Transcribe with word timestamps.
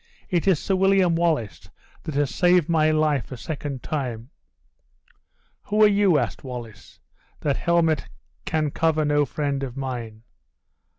It 0.31 0.47
is 0.47 0.57
Sir 0.57 0.75
William 0.75 1.15
Wallace 1.15 1.69
that 2.05 2.15
has 2.15 2.33
saved 2.33 2.67
my 2.67 2.89
life 2.89 3.31
a 3.31 3.37
second 3.37 3.83
time!" 3.83 4.31
"Who 5.65 5.83
are 5.83 5.87
you?" 5.87 6.17
asked 6.17 6.43
Wallace; 6.43 6.99
"that 7.41 7.57
helmet 7.57 8.07
can 8.43 8.71
cover 8.71 9.05
no 9.05 9.25
friend 9.27 9.61
of 9.61 9.77
mine." 9.77 10.23